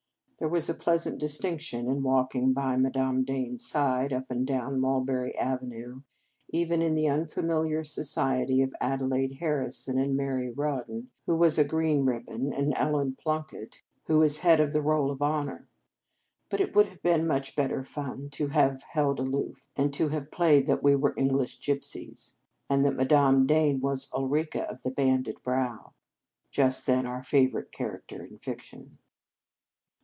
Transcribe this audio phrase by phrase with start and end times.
[0.39, 4.79] There was a pleasant distinction in walking by Madame Dane s side up and down
[4.79, 6.01] Mulberry Avenue,
[6.49, 11.63] even in the un familiar society of Adelaide Harrison, and Mary Rawdon, who was a
[11.63, 15.67] green ribbon, and Ellie Plunkett, who was head of the roll of honour;
[16.49, 20.65] but it would have been much better fun to have held aloof, and have played
[20.65, 22.33] that we were English gypsies,
[22.67, 25.93] and that Ma dame Dane was Ulrica of the Banded Brow,
[26.49, 28.97] just then our favourite char acter in fiction.